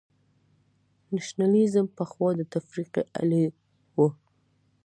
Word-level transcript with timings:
نېشنلېزم 1.13 1.85
پخوا 1.97 2.29
د 2.37 2.39
تفرقې 2.53 3.03
الې 3.19 3.43
وه. 3.97 4.09